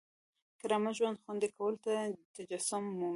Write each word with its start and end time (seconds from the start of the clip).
کرامت 0.61 0.93
ژوند 0.97 1.21
خوندي 1.23 1.47
کولو 1.55 1.77
کې 1.83 1.93
تجسم 2.35 2.81
مومي. 2.87 3.09